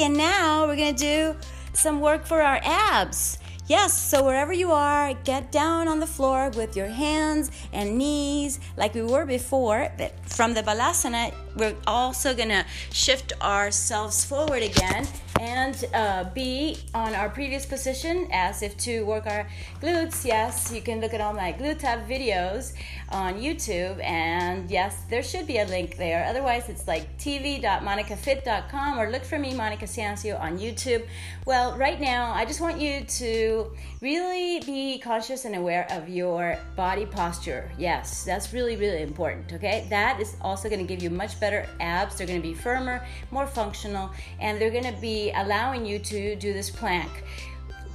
And 0.04 0.18
now 0.18 0.68
we're 0.68 0.76
gonna 0.76 0.92
do 0.92 1.34
some 1.72 2.02
work 2.02 2.26
for 2.26 2.42
our 2.42 2.60
abs. 2.62 3.38
Yes, 3.68 3.98
so 3.98 4.22
wherever 4.22 4.52
you 4.52 4.74
are, 4.74 5.14
get 5.24 5.50
down 5.50 5.88
on 5.88 6.02
the 6.02 6.08
floor 6.08 6.50
with 6.50 6.76
your 6.76 6.90
hands 6.90 7.50
and 7.72 7.98
knees 7.98 8.60
like 8.76 8.94
we 8.94 9.02
were 9.02 9.26
before. 9.26 9.90
But 9.98 10.14
From 10.26 10.54
the 10.54 10.62
Balasana, 10.62 11.34
we're 11.56 11.78
also 11.88 12.36
gonna 12.36 12.66
shift 12.92 13.32
ourselves 13.42 14.26
forward 14.26 14.62
again 14.62 15.08
and 15.40 15.86
uh, 15.94 16.24
be 16.34 16.78
on 16.94 17.16
our 17.16 17.30
previous 17.30 17.66
position 17.66 18.28
as 18.32 18.62
if 18.62 18.78
to 18.78 19.04
work 19.04 19.26
our 19.26 19.48
glutes. 19.82 20.26
Yes, 20.26 20.72
you 20.72 20.82
can 20.82 21.02
look 21.02 21.14
at 21.14 21.22
all 21.22 21.34
my 21.34 21.54
glute 21.54 21.80
tab 21.80 22.08
videos 22.08 22.74
on 23.10 23.36
YouTube, 23.36 24.02
and 24.04 24.70
yes, 24.70 25.04
there 25.10 25.24
should 25.24 25.48
be 25.48 25.60
a 25.60 25.66
link 25.66 25.98
there. 25.98 26.26
Otherwise, 26.26 26.70
it's 26.70 26.88
like 26.88 27.18
tv.monicafit.com 27.18 29.00
or 29.00 29.12
look 29.12 29.24
for 29.24 29.40
me, 29.40 29.54
Monica 29.54 29.86
Sancio, 29.86 30.40
on 30.40 30.58
YouTube. 30.58 31.06
Well, 31.46 31.78
right 31.78 32.00
now, 32.00 32.32
I 32.34 32.46
just 32.46 32.62
want 32.62 32.80
you 32.80 33.04
to 33.04 33.72
really 34.02 34.60
be 34.62 35.00
conscious 35.00 35.46
and 35.46 35.56
aware 35.56 35.88
of 35.92 36.10
your 36.10 36.58
body 36.76 37.06
posture. 37.06 37.72
Yes, 37.78 38.24
that's 38.24 38.54
really, 38.54 38.76
really 38.76 39.02
important, 39.02 39.52
okay? 39.54 39.86
That 39.90 40.20
is 40.20 40.36
also 40.42 40.70
going 40.70 40.86
to 40.86 40.88
give 40.88 41.04
you 41.04 41.10
much 41.10 41.40
better 41.40 41.68
abs. 41.80 42.18
They're 42.18 42.28
going 42.28 42.42
to 42.42 42.48
be 42.48 42.54
firmer, 42.54 43.06
more 43.32 43.48
functional, 43.48 44.12
and 44.40 44.60
they're 44.60 44.72
going 44.72 44.94
to 44.94 45.00
allowing 45.32 45.86
you 45.86 46.00
to 46.00 46.36
do 46.36 46.54
this 46.54 46.70
plank. 46.70 47.24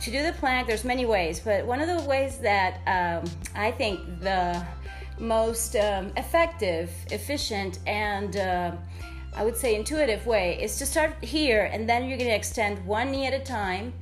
To 0.03 0.11
do 0.11 0.23
the 0.23 0.33
plank, 0.33 0.69
there's 0.69 0.85
many 0.85 1.07
ways, 1.07 1.41
but 1.41 1.67
one 1.67 1.81
of 1.81 1.89
the 1.89 2.09
ways 2.09 2.39
that 2.39 2.81
um, 2.87 3.31
I 3.55 3.73
think 3.73 4.21
the 4.21 4.65
most 5.19 5.75
um, 5.75 6.13
effective, 6.17 6.91
efficient, 7.11 7.81
and 7.87 8.37
uh, 8.37 8.73
I 9.35 9.45
would 9.45 9.57
say 9.57 9.75
intuitive 9.75 10.27
way 10.27 10.61
is 10.61 10.77
to 10.79 10.87
start 10.87 11.23
here 11.23 11.71
and 11.73 11.89
then 11.89 12.09
you're 12.09 12.19
going 12.19 12.31
to 12.31 12.37
extend 12.37 12.85
one 12.87 13.11
knee 13.11 13.27
at 13.27 13.35
a 13.35 13.41
time. 13.41 13.93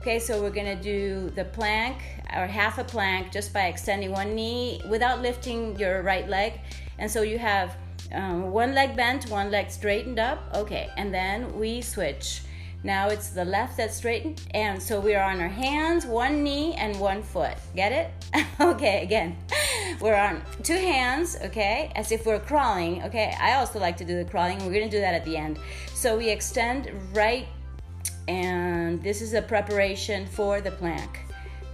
Okay, 0.00 0.18
so 0.18 0.40
we're 0.40 0.50
going 0.50 0.76
to 0.76 0.82
do 0.82 1.30
the 1.30 1.44
plank 1.44 1.96
or 2.34 2.46
half 2.46 2.78
a 2.78 2.84
plank 2.84 3.32
just 3.32 3.52
by 3.52 3.66
extending 3.66 4.12
one 4.12 4.34
knee 4.34 4.80
without 4.88 5.20
lifting 5.20 5.76
your 5.78 6.02
right 6.02 6.28
leg. 6.28 6.60
And 6.98 7.10
so 7.10 7.22
you 7.22 7.38
have 7.38 7.76
um, 8.12 8.52
one 8.52 8.72
leg 8.72 8.96
bent, 8.96 9.28
one 9.28 9.50
leg 9.50 9.70
straightened 9.70 10.18
up. 10.18 10.38
Okay, 10.54 10.88
and 10.96 11.12
then 11.12 11.58
we 11.58 11.82
switch. 11.82 12.42
Now 12.86 13.08
it's 13.08 13.30
the 13.30 13.44
left 13.44 13.78
that's 13.78 13.96
straightened, 13.96 14.42
and 14.54 14.80
so 14.80 15.00
we 15.00 15.16
are 15.16 15.28
on 15.28 15.40
our 15.40 15.48
hands, 15.48 16.06
one 16.06 16.44
knee, 16.44 16.74
and 16.74 16.96
one 17.00 17.20
foot. 17.20 17.54
Get 17.74 17.90
it? 17.90 18.46
okay, 18.60 19.02
again. 19.02 19.36
We're 20.00 20.14
on 20.14 20.40
two 20.62 20.76
hands, 20.76 21.36
okay, 21.42 21.90
as 21.96 22.12
if 22.12 22.24
we're 22.24 22.38
crawling, 22.38 23.02
okay. 23.02 23.34
I 23.40 23.54
also 23.54 23.80
like 23.80 23.96
to 23.96 24.04
do 24.04 24.22
the 24.22 24.30
crawling. 24.30 24.58
We're 24.58 24.72
gonna 24.72 24.88
do 24.88 25.00
that 25.00 25.14
at 25.14 25.24
the 25.24 25.36
end. 25.36 25.58
So 25.94 26.16
we 26.16 26.28
extend 26.28 26.92
right, 27.12 27.48
and 28.28 29.02
this 29.02 29.20
is 29.20 29.34
a 29.34 29.42
preparation 29.42 30.24
for 30.24 30.60
the 30.60 30.70
plank. 30.70 31.26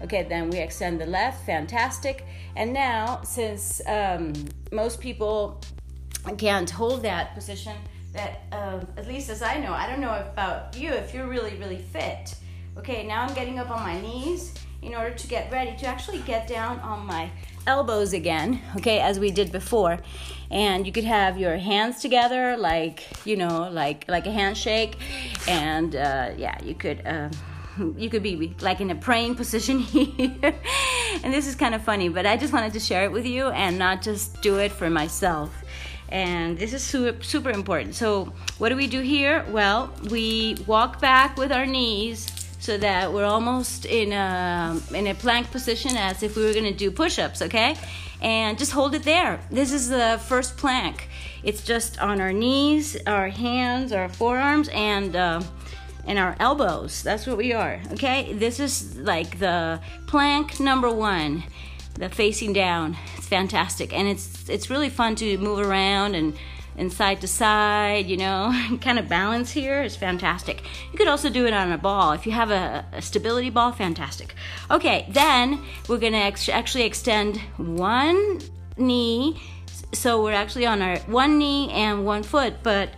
Okay, 0.02 0.22
then 0.22 0.48
we 0.48 0.60
extend 0.60 0.98
the 0.98 1.04
left, 1.04 1.44
fantastic. 1.44 2.24
And 2.56 2.72
now, 2.72 3.20
since 3.22 3.82
um, 3.86 4.32
most 4.72 4.98
people 4.98 5.60
can't 6.38 6.70
hold 6.70 7.02
that 7.02 7.34
position, 7.34 7.76
that 8.12 8.42
uh, 8.52 8.80
at 8.96 9.08
least 9.08 9.30
as 9.30 9.42
I 9.42 9.58
know, 9.58 9.72
I 9.72 9.86
don't 9.86 10.00
know 10.00 10.14
about 10.14 10.76
you 10.76 10.90
if 10.90 11.14
you're 11.14 11.26
really, 11.26 11.56
really 11.56 11.78
fit. 11.78 12.34
Okay, 12.78 13.06
now 13.06 13.22
I'm 13.22 13.34
getting 13.34 13.58
up 13.58 13.70
on 13.70 13.80
my 13.82 14.00
knees 14.00 14.54
in 14.82 14.94
order 14.94 15.14
to 15.14 15.26
get 15.26 15.50
ready 15.52 15.76
to 15.76 15.86
actually 15.86 16.18
get 16.20 16.48
down 16.48 16.80
on 16.80 17.06
my 17.06 17.30
elbows 17.66 18.12
again, 18.12 18.60
okay, 18.76 18.98
as 19.00 19.18
we 19.18 19.30
did 19.30 19.52
before. 19.52 19.98
And 20.50 20.86
you 20.86 20.92
could 20.92 21.04
have 21.04 21.38
your 21.38 21.56
hands 21.56 22.00
together, 22.00 22.56
like, 22.56 23.04
you 23.24 23.36
know, 23.36 23.70
like 23.70 24.04
like 24.08 24.26
a 24.26 24.32
handshake. 24.32 24.96
And 25.48 25.96
uh, 25.96 26.32
yeah, 26.36 26.62
you 26.62 26.74
could. 26.74 27.06
Uh, 27.06 27.30
you 27.96 28.10
could 28.10 28.22
be 28.22 28.54
like 28.60 28.82
in 28.82 28.90
a 28.90 28.94
praying 28.94 29.34
position 29.34 29.78
here. 29.78 30.54
and 31.24 31.32
this 31.32 31.46
is 31.46 31.54
kind 31.54 31.74
of 31.74 31.82
funny, 31.82 32.10
but 32.10 32.26
I 32.26 32.36
just 32.36 32.52
wanted 32.52 32.74
to 32.74 32.80
share 32.80 33.04
it 33.04 33.10
with 33.10 33.24
you 33.24 33.48
and 33.48 33.78
not 33.78 34.02
just 34.02 34.42
do 34.42 34.58
it 34.58 34.70
for 34.70 34.90
myself 34.90 35.61
and 36.12 36.58
this 36.58 36.74
is 36.74 36.82
super, 36.82 37.22
super 37.24 37.50
important. 37.50 37.94
So, 37.94 38.34
what 38.58 38.68
do 38.68 38.76
we 38.76 38.86
do 38.86 39.00
here? 39.00 39.46
Well, 39.48 39.90
we 40.10 40.58
walk 40.66 41.00
back 41.00 41.38
with 41.38 41.50
our 41.50 41.64
knees 41.64 42.30
so 42.60 42.76
that 42.76 43.10
we're 43.12 43.24
almost 43.24 43.86
in 43.86 44.12
a, 44.12 44.78
in 44.92 45.06
a 45.06 45.14
plank 45.14 45.50
position 45.50 45.96
as 45.96 46.22
if 46.22 46.36
we 46.36 46.44
were 46.44 46.52
to 46.52 46.72
do 46.72 46.90
push 46.90 47.18
ups, 47.18 47.40
okay? 47.40 47.76
And 48.20 48.58
just 48.58 48.72
hold 48.72 48.94
it 48.94 49.04
there. 49.04 49.40
This 49.50 49.72
is 49.72 49.88
the 49.88 50.20
first 50.26 50.58
plank. 50.58 51.08
It's 51.42 51.64
just 51.64 51.98
on 51.98 52.20
our 52.20 52.32
knees, 52.32 52.94
our 53.06 53.30
hands, 53.30 53.90
our 53.90 54.10
forearms, 54.10 54.68
and 54.68 55.16
uh, 55.16 55.42
and 56.06 56.18
our 56.18 56.36
elbows. 56.40 57.02
That's 57.02 57.26
what 57.26 57.38
we 57.38 57.54
are, 57.54 57.80
okay? 57.92 58.34
This 58.34 58.60
is 58.60 58.98
like 58.98 59.38
the 59.38 59.80
plank 60.06 60.60
number 60.60 60.90
one 60.90 61.44
the 62.02 62.08
facing 62.08 62.52
down. 62.52 62.96
It's 63.16 63.28
fantastic, 63.28 63.92
and 63.92 64.08
it's 64.08 64.48
it's 64.48 64.68
really 64.68 64.90
fun 64.90 65.14
to 65.16 65.38
move 65.38 65.60
around 65.60 66.14
and 66.14 66.36
and 66.76 66.92
side 66.92 67.20
to 67.20 67.28
side, 67.28 68.06
you 68.06 68.16
know, 68.16 68.50
kind 68.80 68.98
of 68.98 69.06
balance 69.08 69.50
here 69.50 69.82
is 69.82 69.94
fantastic. 69.94 70.62
You 70.90 70.98
could 70.98 71.06
also 71.06 71.28
do 71.28 71.46
it 71.46 71.52
on 71.52 71.70
a 71.70 71.78
ball. 71.78 72.12
If 72.12 72.26
you 72.26 72.32
have 72.32 72.50
a, 72.50 72.84
a 72.92 73.02
stability 73.02 73.50
ball, 73.50 73.72
fantastic. 73.72 74.34
Okay, 74.70 75.06
then 75.10 75.62
we're 75.88 75.98
gonna 75.98 76.16
ex- 76.16 76.48
actually 76.48 76.84
extend 76.84 77.36
one 77.58 78.40
knee. 78.76 79.40
So 79.92 80.22
we're 80.24 80.32
actually 80.32 80.66
on 80.66 80.80
our 80.80 80.96
one 81.00 81.38
knee 81.38 81.70
and 81.70 82.06
one 82.06 82.22
foot, 82.22 82.54
but 82.62 82.88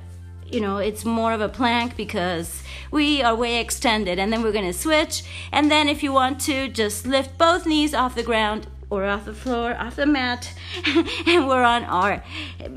you 0.46 0.60
know, 0.60 0.78
it's 0.78 1.04
more 1.04 1.32
of 1.32 1.40
a 1.40 1.48
plank 1.48 1.96
because 1.96 2.62
we 2.92 3.22
are 3.22 3.34
way 3.34 3.60
extended. 3.60 4.18
And 4.20 4.32
then 4.32 4.42
we're 4.42 4.52
gonna 4.52 4.72
switch. 4.72 5.24
And 5.50 5.68
then 5.70 5.88
if 5.88 6.02
you 6.02 6.12
want 6.12 6.40
to, 6.42 6.68
just 6.68 7.06
lift 7.06 7.36
both 7.36 7.66
knees 7.66 7.92
off 7.92 8.14
the 8.14 8.22
ground 8.22 8.68
or 8.96 9.04
off 9.04 9.24
the 9.24 9.34
floor, 9.34 9.76
off 9.76 9.96
the 9.96 10.06
mat, 10.06 10.52
and 11.26 11.48
we're 11.48 11.62
on 11.62 11.84
our 11.84 12.22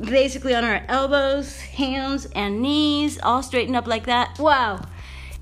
basically 0.10 0.56
on 0.56 0.64
our 0.64 0.84
elbows, 0.88 1.60
hands, 1.60 2.28
and 2.36 2.62
knees, 2.62 3.20
all 3.22 3.44
straightened 3.44 3.76
up 3.76 3.88
like 3.88 4.06
that. 4.06 4.38
Wow, 4.40 4.86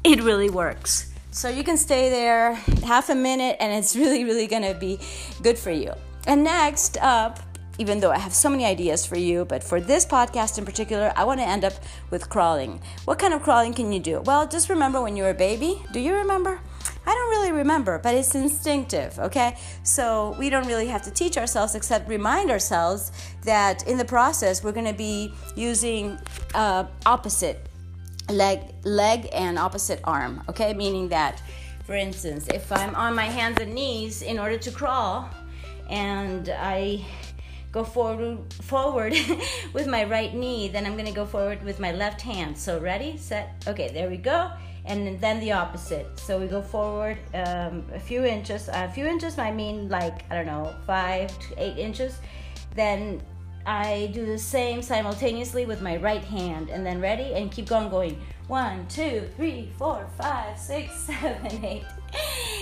it 0.04 0.22
really 0.22 0.50
works. 0.50 1.14
So 1.32 1.50
you 1.50 1.64
can 1.64 1.78
stay 1.78 2.10
there 2.10 2.54
half 2.84 3.10
a 3.10 3.16
minute, 3.16 3.58
and 3.60 3.74
it's 3.74 3.96
really, 4.02 4.24
really 4.24 4.48
gonna 4.48 4.74
be 4.74 5.00
good 5.42 5.58
for 5.58 5.72
you. 5.72 5.94
And 6.28 6.44
next 6.44 6.98
up, 7.02 7.40
even 7.78 8.00
though 8.00 8.12
I 8.12 8.18
have 8.18 8.34
so 8.34 8.50
many 8.50 8.66
ideas 8.66 9.06
for 9.06 9.18
you, 9.18 9.46
but 9.46 9.64
for 9.64 9.82
this 9.82 10.06
podcast 10.06 10.58
in 10.58 10.66
particular, 10.66 11.12
I 11.16 11.24
want 11.26 11.40
to 11.40 11.46
end 11.46 11.66
up 11.66 11.74
with 12.10 12.30
crawling. 12.30 12.82
What 13.04 13.20
kind 13.20 13.34
of 13.34 13.44
crawling 13.44 13.74
can 13.74 13.92
you 13.92 14.00
do? 14.00 14.22
Well, 14.22 14.48
just 14.48 14.70
remember 14.70 15.02
when 15.02 15.18
you 15.18 15.24
were 15.24 15.32
a 15.32 15.34
baby. 15.34 15.82
Do 15.92 16.00
you 16.00 16.14
remember? 16.14 16.62
I 17.08 17.14
don't 17.14 17.30
really 17.30 17.52
remember, 17.52 18.00
but 18.00 18.16
it's 18.16 18.34
instinctive, 18.34 19.18
okay? 19.20 19.58
So 19.84 20.36
we 20.40 20.50
don't 20.50 20.68
really 20.68 20.88
have 20.88 21.04
to 21.04 21.12
teach 21.12 21.38
ourselves 21.38 21.76
except 21.76 22.10
remind 22.10 22.50
ourselves 22.50 23.12
that 23.44 23.88
in 23.88 23.98
the 23.98 24.06
process 24.06 24.64
we're 24.64 24.72
going 24.72 24.88
to 24.88 24.94
be 24.94 25.34
using 25.56 26.18
uh, 26.54 26.86
opposite 27.06 27.68
leg 28.30 28.60
leg 28.84 29.30
and 29.34 29.60
opposite 29.60 30.00
arm, 30.04 30.42
okay? 30.50 30.74
Meaning 30.74 31.10
that 31.10 31.42
for 31.86 31.94
instance, 31.94 32.48
if 32.48 32.72
I'm 32.72 32.96
on 32.96 33.14
my 33.14 33.26
hands 33.26 33.60
and 33.62 33.76
knees 33.76 34.24
in 34.24 34.40
order 34.40 34.58
to 34.58 34.72
crawl 34.72 35.30
and 35.88 36.50
I 36.50 37.06
go 37.72 37.84
forward 37.84 38.52
forward 38.54 39.14
with 39.74 39.86
my 39.86 40.04
right 40.06 40.34
knee, 40.34 40.68
then 40.68 40.88
I'm 40.88 40.94
going 40.94 41.06
to 41.06 41.14
go 41.14 41.28
forward 41.28 41.64
with 41.64 41.80
my 41.80 41.92
left 41.92 42.22
hand. 42.22 42.58
So 42.58 42.80
ready, 42.80 43.18
set. 43.18 43.64
Okay, 43.68 43.92
there 43.92 44.10
we 44.10 44.18
go 44.18 44.50
and 44.86 45.20
then 45.20 45.40
the 45.40 45.52
opposite. 45.52 46.08
So 46.20 46.40
we 46.40 46.48
go 46.48 46.62
forward 46.62 47.18
um, 47.34 47.84
a 47.94 48.00
few 48.00 48.24
inches. 48.24 48.70
A 48.72 48.90
few 48.90 49.06
inches 49.06 49.38
I 49.38 49.52
mean 49.52 49.90
like 49.90 50.30
I 50.32 50.36
don't 50.36 50.46
know 50.46 50.76
five 50.86 51.38
to 51.40 51.64
eight 51.64 51.78
inches. 51.78 52.20
Then 52.76 53.22
I 53.66 54.12
do 54.14 54.26
the 54.26 54.38
same 54.38 54.82
simultaneously 54.82 55.66
with 55.66 55.82
my 55.82 55.98
right 55.98 56.24
hand, 56.24 56.70
and 56.70 56.86
then 56.86 57.02
ready 57.02 57.34
and 57.34 57.52
keep 57.52 57.68
going, 57.68 57.90
going 57.90 58.22
one, 58.48 58.88
two, 58.88 59.28
three, 59.36 59.72
four, 59.78 60.08
five, 60.20 60.58
six, 60.58 60.94
seven, 61.00 61.66
eight. 61.66 61.84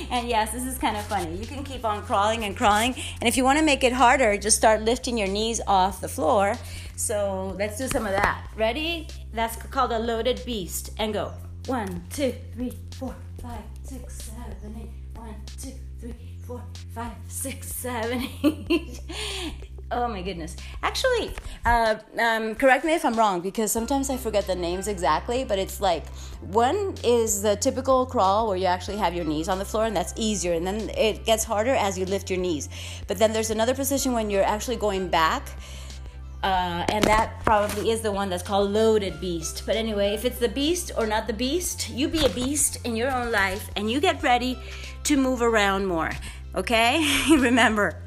And 0.09 0.29
yes, 0.29 0.51
this 0.51 0.63
is 0.63 0.77
kind 0.77 0.95
of 0.95 1.03
funny. 1.05 1.35
You 1.35 1.45
can 1.45 1.63
keep 1.63 1.83
on 1.83 2.03
crawling 2.03 2.45
and 2.45 2.55
crawling, 2.55 2.95
and 3.19 3.27
if 3.27 3.35
you 3.35 3.43
want 3.43 3.59
to 3.59 3.65
make 3.65 3.83
it 3.83 3.91
harder, 3.91 4.37
just 4.37 4.55
start 4.55 4.81
lifting 4.81 5.17
your 5.17 5.27
knees 5.27 5.59
off 5.67 5.99
the 5.99 6.07
floor. 6.07 6.57
So 6.95 7.55
let's 7.59 7.77
do 7.77 7.87
some 7.87 8.05
of 8.05 8.13
that. 8.13 8.47
Ready? 8.55 9.07
That's 9.33 9.57
called 9.57 9.91
a 9.91 9.99
loaded 9.99 10.41
beast, 10.45 10.91
and 10.97 11.13
go. 11.13 11.33
One, 11.67 12.03
two, 12.09 12.33
three, 12.53 12.73
four, 12.91 13.15
five, 13.41 13.63
six, 13.83 14.21
seven, 14.21 14.75
eight. 14.81 15.17
One, 15.17 15.35
two, 15.61 15.71
three, 16.01 16.13
four, 16.45 16.61
five, 16.93 17.13
six, 17.29 17.73
seven, 17.73 18.27
eight. 18.69 18.99
Oh 19.89 20.09
my 20.09 20.21
goodness. 20.21 20.57
Actually, 20.81 21.33
uh, 21.65 21.95
um, 22.19 22.55
correct 22.55 22.83
me 22.83 22.95
if 22.95 23.05
I'm 23.05 23.13
wrong 23.13 23.39
because 23.39 23.71
sometimes 23.71 24.09
I 24.09 24.17
forget 24.17 24.45
the 24.45 24.55
names 24.55 24.89
exactly, 24.89 25.45
but 25.45 25.57
it's 25.57 25.79
like 25.79 26.05
one 26.41 26.95
is 27.03 27.41
the 27.41 27.55
typical 27.55 28.05
crawl 28.07 28.47
where 28.47 28.57
you 28.57 28.65
actually 28.65 28.97
have 28.97 29.13
your 29.13 29.23
knees 29.23 29.47
on 29.47 29.59
the 29.59 29.65
floor 29.65 29.85
and 29.85 29.95
that's 29.95 30.13
easier, 30.17 30.53
and 30.53 30.67
then 30.67 30.89
it 30.97 31.25
gets 31.25 31.45
harder 31.45 31.75
as 31.75 31.97
you 31.97 32.05
lift 32.05 32.29
your 32.29 32.39
knees. 32.39 32.67
But 33.07 33.19
then 33.19 33.31
there's 33.31 33.51
another 33.51 33.73
position 33.73 34.11
when 34.11 34.29
you're 34.29 34.43
actually 34.43 34.77
going 34.77 35.07
back. 35.07 35.47
Uh, 36.43 36.85
and 36.89 37.03
that 37.05 37.39
probably 37.45 37.89
is 37.89 38.01
the 38.01 38.11
one 38.11 38.29
that's 38.29 38.43
called 38.43 38.69
loaded 38.71 39.19
beast. 39.21 39.63
But 39.65 39.77
anyway, 39.77 40.13
if 40.13 40.25
it's 40.25 40.39
the 40.39 40.49
beast 40.49 40.91
or 40.97 41.07
not 41.07 41.25
the 41.25 41.33
beast, 41.33 41.89
you 41.89 42.09
be 42.09 42.25
a 42.25 42.29
beast 42.29 42.85
in 42.85 42.97
your 42.97 43.09
own 43.09 43.31
life 43.31 43.71
and 43.77 43.89
you 43.89 44.01
get 44.01 44.21
ready 44.21 44.59
to 45.05 45.15
move 45.15 45.41
around 45.41 45.85
more. 45.85 46.11
Okay? 46.53 47.01
Remember, 47.29 47.97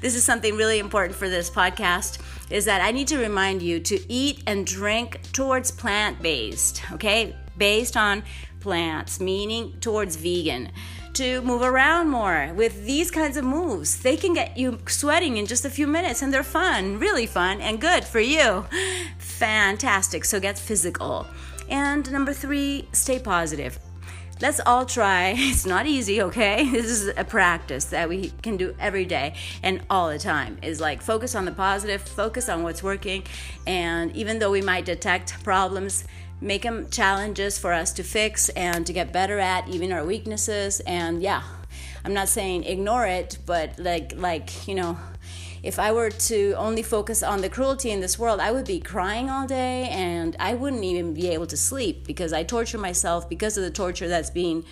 this 0.00 0.14
is 0.14 0.22
something 0.22 0.56
really 0.56 0.78
important 0.78 1.18
for 1.18 1.28
this 1.28 1.50
podcast 1.50 2.18
is 2.48 2.64
that 2.64 2.80
I 2.80 2.92
need 2.92 3.08
to 3.08 3.18
remind 3.18 3.60
you 3.60 3.80
to 3.80 4.12
eat 4.12 4.42
and 4.46 4.64
drink 4.64 5.20
towards 5.32 5.70
plant 5.72 6.22
based, 6.22 6.82
okay? 6.92 7.36
Based 7.58 7.96
on 7.96 8.22
plants, 8.60 9.20
meaning 9.20 9.74
towards 9.80 10.16
vegan. 10.16 10.70
To 11.14 11.42
move 11.42 11.62
around 11.62 12.08
more 12.08 12.52
with 12.54 12.86
these 12.86 13.10
kinds 13.10 13.36
of 13.36 13.44
moves. 13.44 14.00
They 14.00 14.16
can 14.16 14.32
get 14.32 14.56
you 14.56 14.78
sweating 14.86 15.36
in 15.36 15.46
just 15.46 15.64
a 15.64 15.70
few 15.70 15.86
minutes 15.86 16.22
and 16.22 16.32
they're 16.32 16.42
fun, 16.42 16.98
really 16.98 17.26
fun 17.26 17.60
and 17.60 17.80
good 17.80 18.04
for 18.04 18.20
you. 18.20 18.64
Fantastic. 19.18 20.24
So 20.24 20.40
get 20.40 20.58
physical. 20.58 21.26
And 21.68 22.10
number 22.10 22.32
three, 22.32 22.88
stay 22.92 23.18
positive 23.18 23.78
let's 24.40 24.60
all 24.64 24.86
try. 24.86 25.34
It's 25.50 25.66
not 25.66 25.86
easy, 25.86 26.22
okay? 26.22 26.68
This 26.70 26.86
is 26.86 27.12
a 27.16 27.24
practice 27.24 27.86
that 27.86 28.08
we 28.08 28.32
can 28.42 28.56
do 28.56 28.74
every 28.78 29.04
day 29.04 29.34
and 29.62 29.82
all 29.90 30.08
the 30.08 30.18
time. 30.18 30.58
Is 30.62 30.80
like 30.80 31.02
focus 31.02 31.34
on 31.34 31.44
the 31.44 31.52
positive, 31.52 32.02
focus 32.02 32.48
on 32.48 32.62
what's 32.62 32.82
working, 32.82 33.24
and 33.66 34.14
even 34.16 34.38
though 34.38 34.50
we 34.50 34.62
might 34.62 34.84
detect 34.84 35.42
problems, 35.44 36.04
make 36.40 36.62
them 36.62 36.88
challenges 36.90 37.58
for 37.58 37.72
us 37.72 37.92
to 37.92 38.02
fix 38.02 38.48
and 38.50 38.86
to 38.86 38.92
get 38.92 39.12
better 39.12 39.38
at, 39.38 39.68
even 39.68 39.92
our 39.92 40.04
weaknesses. 40.04 40.80
And 40.80 41.22
yeah, 41.22 41.42
I'm 42.04 42.14
not 42.14 42.28
saying 42.28 42.64
ignore 42.64 43.06
it, 43.06 43.38
but 43.46 43.78
like 43.78 44.12
like 44.16 44.66
you 44.66 44.74
know 44.74 44.96
if 45.62 45.78
I 45.78 45.92
were 45.92 46.10
to 46.10 46.54
only 46.56 46.82
focus 46.82 47.22
on 47.22 47.40
the 47.40 47.48
cruelty 47.48 47.90
in 47.90 48.00
this 48.00 48.18
world, 48.18 48.40
I 48.40 48.52
would 48.52 48.66
be 48.66 48.80
crying 48.80 49.28
all 49.28 49.46
day 49.46 49.88
and 49.90 50.36
I 50.40 50.54
wouldn't 50.54 50.84
even 50.84 51.12
be 51.14 51.28
able 51.28 51.46
to 51.48 51.56
sleep 51.56 52.06
because 52.06 52.32
I 52.32 52.42
torture 52.42 52.78
myself 52.78 53.28
because 53.28 53.56
of 53.56 53.64
the 53.64 53.70
torture 53.70 54.08
that's 54.08 54.30
being 54.30 54.64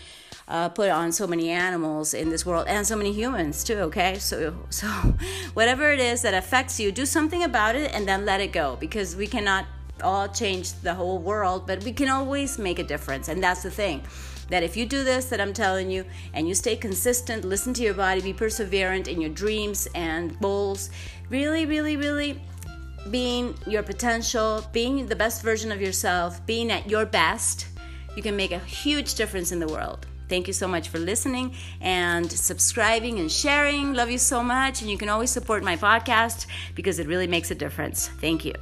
uh, 0.48 0.70
put 0.70 0.88
on 0.88 1.12
so 1.12 1.26
many 1.26 1.50
animals 1.50 2.14
in 2.14 2.30
this 2.30 2.46
world 2.46 2.66
and 2.68 2.86
so 2.86 2.96
many 2.96 3.12
humans 3.12 3.62
too. 3.62 3.78
Okay, 3.78 4.18
so 4.18 4.56
so 4.70 4.86
whatever 5.54 5.92
it 5.92 6.00
is 6.00 6.22
that 6.22 6.34
affects 6.34 6.80
you, 6.80 6.90
do 6.90 7.04
something 7.04 7.42
about 7.42 7.76
it 7.76 7.92
and 7.94 8.08
then 8.08 8.24
let 8.24 8.40
it 8.40 8.52
go 8.52 8.76
because 8.80 9.14
we 9.14 9.26
cannot 9.26 9.66
all 10.02 10.28
change 10.28 10.72
the 10.82 10.94
whole 10.94 11.18
world, 11.18 11.66
but 11.66 11.84
we 11.84 11.92
can 11.92 12.08
always 12.08 12.58
make 12.58 12.78
a 12.78 12.84
difference, 12.84 13.28
and 13.28 13.42
that's 13.42 13.62
the 13.62 13.70
thing 13.70 14.02
that 14.48 14.62
if 14.62 14.76
you 14.76 14.86
do 14.86 15.04
this 15.04 15.26
that 15.26 15.40
I'm 15.40 15.52
telling 15.52 15.90
you 15.90 16.04
and 16.32 16.48
you 16.48 16.54
stay 16.54 16.74
consistent, 16.74 17.44
listen 17.44 17.74
to 17.74 17.82
your 17.82 17.94
body, 17.94 18.20
be 18.20 18.32
perseverant 18.32 19.06
in 19.06 19.20
your 19.20 19.30
dreams 19.30 19.86
and 19.94 20.38
goals, 20.40 20.90
really, 21.28 21.66
really, 21.66 21.96
really 21.96 22.40
being 23.10 23.54
your 23.66 23.82
potential, 23.82 24.64
being 24.72 25.06
the 25.06 25.16
best 25.16 25.42
version 25.42 25.72
of 25.72 25.80
yourself, 25.80 26.44
being 26.46 26.70
at 26.70 26.88
your 26.88 27.06
best, 27.06 27.66
you 28.16 28.22
can 28.22 28.36
make 28.36 28.52
a 28.52 28.58
huge 28.58 29.14
difference 29.14 29.52
in 29.52 29.60
the 29.60 29.68
world. 29.68 30.06
Thank 30.28 30.46
you 30.46 30.52
so 30.52 30.68
much 30.68 30.88
for 30.90 30.98
listening 30.98 31.54
and 31.80 32.30
subscribing 32.30 33.18
and 33.18 33.32
sharing. 33.32 33.94
Love 33.94 34.10
you 34.10 34.18
so 34.18 34.42
much. 34.42 34.82
And 34.82 34.90
you 34.90 34.98
can 34.98 35.08
always 35.08 35.30
support 35.30 35.62
my 35.62 35.76
podcast 35.76 36.46
because 36.74 36.98
it 36.98 37.06
really 37.06 37.26
makes 37.26 37.50
a 37.50 37.54
difference. 37.54 38.08
Thank 38.08 38.44
you. 38.44 38.52